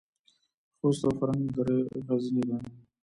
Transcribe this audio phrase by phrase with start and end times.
[0.77, 2.57] خوست او فرنګ دره غرنۍ ده؟